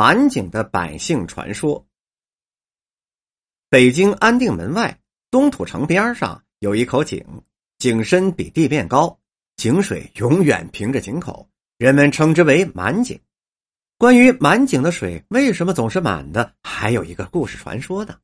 [0.00, 1.86] 满井的百姓传说。
[3.68, 4.98] 北京安定门外
[5.30, 7.22] 东土城边上有一口井，
[7.76, 9.18] 井深比地面高，
[9.56, 13.20] 井水永远平着井口，人们称之为满井。
[13.98, 18.16] 关于满井的水为什么总是满的，还有一个故事传说呢。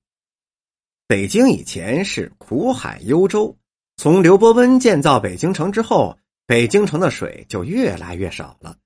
[1.06, 3.54] 北京以前是苦海幽州，
[3.98, 8.78] 从刘伯温建造北京城之后，北京城的水就越来越少了，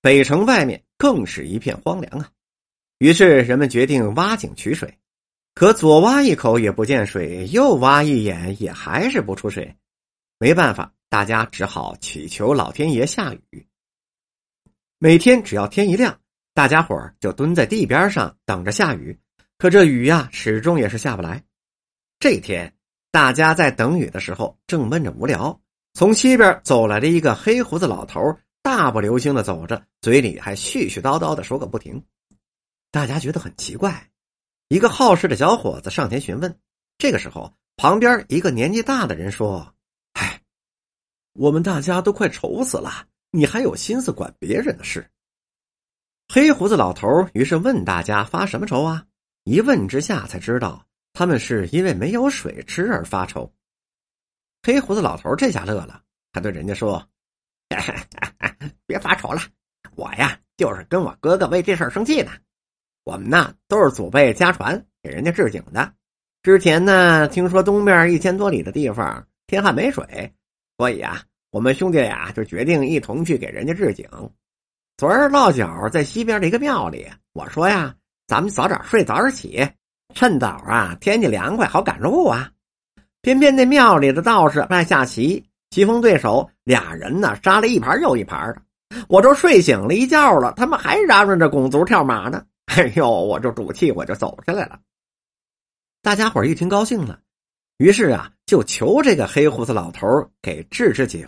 [0.00, 2.30] 北城外面更是一片荒凉啊。
[2.98, 4.98] 于是人们决定挖井取水，
[5.54, 9.76] 可左挖一口也不见水，右挖一眼也还是不出水。
[10.38, 13.66] 没办法，大家只好祈求老天爷下雨。
[14.98, 16.18] 每天只要天一亮，
[16.54, 19.18] 大家伙就蹲在地边上等着下雨，
[19.58, 21.44] 可这雨呀，始终也是下不来。
[22.18, 22.72] 这天，
[23.10, 25.60] 大家在等雨的时候正闷着无聊，
[25.92, 32.02] 从西边走来了一个黑胡子老头，大步流星的走着，嘴里还絮絮叨叨的说个不停。
[32.96, 34.08] 大家觉得很奇怪，
[34.68, 36.58] 一个好事的小伙子上前询问。
[36.96, 39.74] 这个时候，旁边一个年纪大的人说
[40.18, 40.40] ：“哎，
[41.34, 45.10] 我们大家都快愁死了，你还有心思管别人的事？”
[46.32, 49.04] 黑胡子老头于是问大家发什么愁啊？
[49.44, 50.86] 一问之下才知道。
[51.12, 53.52] 他们是因为没有水吃而发愁。
[54.62, 56.02] 黑胡子老头这下乐了，
[56.32, 57.06] 他对人家说
[58.86, 59.42] ：“别发愁了，
[59.96, 62.32] 我呀就是跟我哥哥为这事生气呢。
[63.06, 65.92] 我们呢都是祖辈家传给人家置景的。
[66.42, 70.32] 之前呢听说东面一千多里的地方天旱没水，
[70.76, 74.08] 所以啊我们兄弟俩就决定一同去给人家置景。
[74.96, 77.94] 昨儿落脚在西边的一个庙里，我说呀，
[78.26, 79.64] 咱们早点睡，早点起。”
[80.14, 82.50] 趁早啊，天气凉快，好赶路啊！
[83.20, 88.62] 偏偏那庙里的道士爱下棋，棋逢对手，俩人呢杀了一盘又一盘的。
[89.08, 92.42] 我都睡醒了一觉了，他们还嚷嚷着拱足跳马呢。
[92.76, 94.78] 哎呦，我就赌气，我就走下来了。
[96.02, 97.20] 大家伙一听高兴了，
[97.78, 100.06] 于是啊，就求这个黑胡子老头
[100.42, 101.26] 给治治井。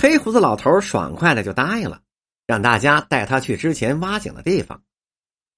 [0.00, 2.00] 黑胡子老头爽快的就答应了，
[2.46, 4.82] 让大家带他去之前挖井的地方。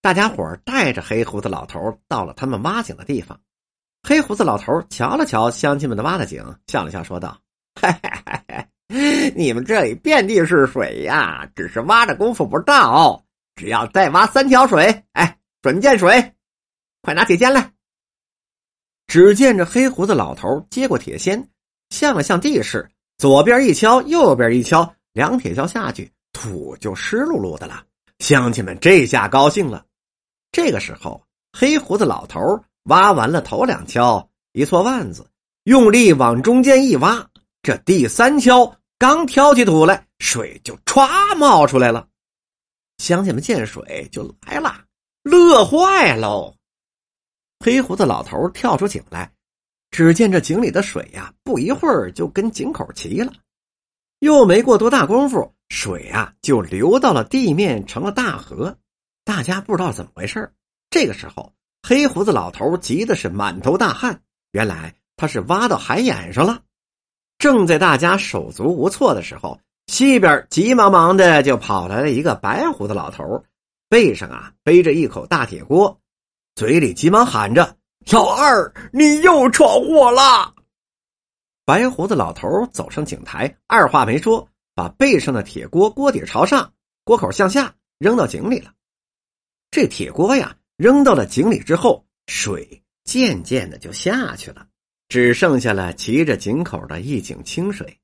[0.03, 3.41] 大家伙带着黑胡子老头到了他们挖井的地方。
[4.03, 7.41] 黑胡子老头瞧了瞧乡亲们的挖的井，笑了笑说道
[7.81, 13.25] ：“嘿嘿嘿，你们这里遍地是水呀，只是挖的功夫不到。
[13.57, 16.35] 只要再挖三条水，哎，准见水。
[17.03, 17.73] 快拿铁锨来。”
[19.07, 21.49] 只见这黑胡子老头接过铁锨，
[21.89, 27.83] 向了向地势，左边一敲，右边一敲，两铁锹下去，土就湿漉漉的了。
[28.21, 29.85] 乡亲们这下高兴了。
[30.53, 31.21] 这个时候，
[31.53, 32.39] 黑胡子老头
[32.85, 35.29] 挖完了头两锹，一撮腕子，
[35.65, 37.29] 用力往中间一挖，
[37.63, 42.07] 这第三锹刚挑起土来，水就歘冒出来了。
[43.01, 44.85] 乡亲们见水就来了，
[45.23, 46.55] 乐坏喽。
[47.59, 49.33] 黑胡子老头跳出井来，
[49.91, 53.33] 只见这井里的水呀，不一会儿就跟井口齐了。
[54.19, 58.77] 又没过多大功夫，水啊就流到了地面，成了大河。
[59.25, 60.53] 大家不知道怎么回事
[60.91, 64.21] 这个时候，黑胡子老头急的是满头大汗。
[64.53, 66.63] 原来他是挖到海眼上了。
[67.39, 69.59] 正在大家手足无措的时候，
[69.91, 73.45] 西边急忙忙的就跑来了一个白胡子老头，
[73.89, 76.01] 背上啊背着一口大铁锅，
[76.55, 77.77] 嘴里急忙喊着
[78.13, 80.55] ：“老二，你又闯祸了！”
[81.67, 86.73] 白胡子老头走上井台，二话没说，把背上的铁锅锅底朝上，
[87.03, 88.73] 锅口向下扔到井里了。
[89.73, 94.69] 这铁锅呀，扔到了井里之后，水渐渐的就下去了，
[95.09, 97.99] 只剩下了骑着井口的一井清水。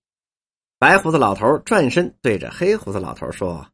[0.79, 3.67] 白胡子老头转身对着黑胡子老头说：“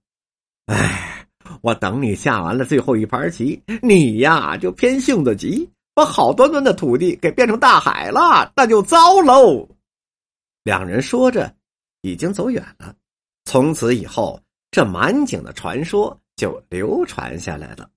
[0.66, 1.26] 哎，
[1.60, 9.68] 我等你下完了最后一盘棋，你呀就偏性子急，把好端端的土地给变成大海了，那就糟喽。”
[10.64, 11.54] 两人说着，
[12.02, 12.94] 已经走远了。
[13.44, 14.40] 从此以后，
[14.70, 16.19] 这满井的传说。
[16.34, 17.88] 就流传下来了。